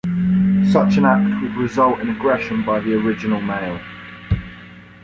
Such 0.65 0.97
an 0.97 1.05
act 1.05 1.43
would 1.43 1.55
result 1.57 1.99
in 1.99 2.09
aggression 2.09 2.65
by 2.65 2.79
the 2.79 2.95
original 2.95 3.39
male. 3.39 3.79